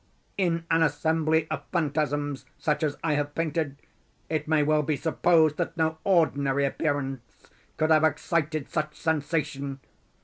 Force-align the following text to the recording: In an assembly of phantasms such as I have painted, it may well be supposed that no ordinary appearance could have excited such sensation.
In 0.35 0.65
an 0.71 0.81
assembly 0.81 1.45
of 1.51 1.61
phantasms 1.71 2.45
such 2.57 2.81
as 2.81 2.97
I 3.03 3.13
have 3.13 3.35
painted, 3.35 3.77
it 4.29 4.47
may 4.47 4.63
well 4.63 4.81
be 4.81 4.95
supposed 4.95 5.57
that 5.57 5.77
no 5.77 5.99
ordinary 6.03 6.65
appearance 6.65 7.21
could 7.77 7.91
have 7.91 8.03
excited 8.03 8.67
such 8.67 8.95
sensation. 8.99 9.79